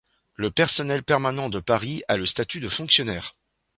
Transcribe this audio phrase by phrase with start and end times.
[0.33, 3.33] Le personnel permanent de Paris a le statut de fonctionnaires.